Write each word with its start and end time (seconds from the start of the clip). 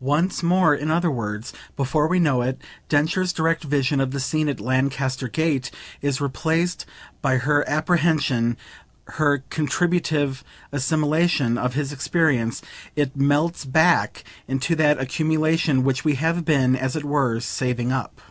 Once 0.00 0.42
more, 0.42 0.74
in 0.74 0.90
other 0.90 1.10
words, 1.10 1.52
before 1.76 2.08
we 2.08 2.18
know 2.18 2.40
it, 2.40 2.62
Densher's 2.88 3.30
direct 3.30 3.62
vision 3.62 4.00
of 4.00 4.10
the 4.10 4.18
scene 4.18 4.48
at 4.48 4.58
Lancaster 4.58 5.28
Gate 5.28 5.70
is 6.00 6.18
replaced 6.18 6.86
by 7.20 7.36
her 7.36 7.62
apprehension, 7.68 8.56
her 9.06 9.44
contributive 9.50 10.42
assimilation, 10.72 11.58
of 11.58 11.74
his 11.74 11.92
experience: 11.92 12.62
it 12.96 13.16
melts 13.18 13.66
back 13.66 14.24
into 14.48 14.74
that 14.76 14.98
accumulation, 14.98 15.84
which 15.84 16.06
we 16.06 16.14
have 16.14 16.46
been, 16.46 16.74
as 16.74 16.96
it 16.96 17.04
were, 17.04 17.38
saving 17.38 17.92
up. 17.92 18.22